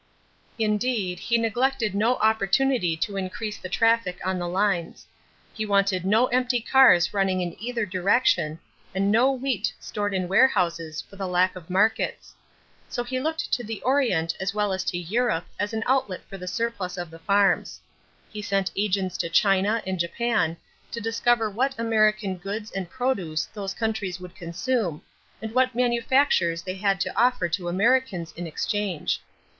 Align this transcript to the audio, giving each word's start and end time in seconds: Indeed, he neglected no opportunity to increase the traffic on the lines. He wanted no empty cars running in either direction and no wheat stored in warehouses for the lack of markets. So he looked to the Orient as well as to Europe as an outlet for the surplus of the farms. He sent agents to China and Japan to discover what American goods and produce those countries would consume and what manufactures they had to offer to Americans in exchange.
Indeed, 0.57 1.19
he 1.19 1.37
neglected 1.37 1.93
no 1.93 2.15
opportunity 2.15 2.97
to 2.97 3.17
increase 3.17 3.59
the 3.59 3.69
traffic 3.69 4.17
on 4.25 4.39
the 4.39 4.47
lines. 4.47 5.05
He 5.53 5.63
wanted 5.63 6.05
no 6.05 6.25
empty 6.25 6.59
cars 6.59 7.13
running 7.13 7.39
in 7.39 7.55
either 7.61 7.85
direction 7.85 8.57
and 8.95 9.11
no 9.11 9.31
wheat 9.31 9.71
stored 9.79 10.15
in 10.15 10.27
warehouses 10.27 11.03
for 11.03 11.17
the 11.17 11.27
lack 11.27 11.55
of 11.55 11.69
markets. 11.69 12.33
So 12.89 13.03
he 13.03 13.19
looked 13.19 13.53
to 13.53 13.63
the 13.63 13.79
Orient 13.83 14.35
as 14.39 14.55
well 14.55 14.73
as 14.73 14.83
to 14.85 14.97
Europe 14.97 15.45
as 15.59 15.71
an 15.71 15.83
outlet 15.85 16.21
for 16.27 16.35
the 16.35 16.47
surplus 16.47 16.97
of 16.97 17.11
the 17.11 17.19
farms. 17.19 17.79
He 18.31 18.41
sent 18.41 18.71
agents 18.75 19.17
to 19.19 19.29
China 19.29 19.83
and 19.85 19.99
Japan 19.99 20.57
to 20.93 20.99
discover 20.99 21.47
what 21.47 21.77
American 21.77 22.37
goods 22.37 22.71
and 22.71 22.89
produce 22.89 23.45
those 23.53 23.75
countries 23.75 24.19
would 24.19 24.33
consume 24.33 25.03
and 25.43 25.53
what 25.53 25.75
manufactures 25.75 26.63
they 26.63 26.73
had 26.77 26.99
to 27.01 27.15
offer 27.15 27.47
to 27.49 27.67
Americans 27.67 28.33
in 28.35 28.47
exchange. 28.47 29.21